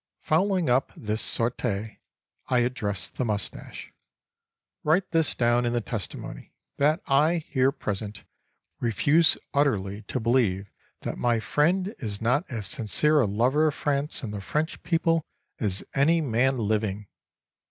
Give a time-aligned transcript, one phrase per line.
[0.23, 1.99] Following up this sortie,
[2.47, 3.93] I addressed the mustache:
[4.83, 8.23] "Write this down in the testimony—that I, here present,
[8.79, 14.23] refuse utterly to believe that my friend is not as sincere a lover of France
[14.23, 15.21] and the French people
[15.59, 17.05] as any man living!